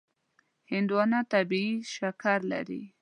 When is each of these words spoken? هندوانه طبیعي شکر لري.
هندوانه 0.71 1.19
طبیعي 1.33 1.73
شکر 1.95 2.39
لري. 2.51 2.83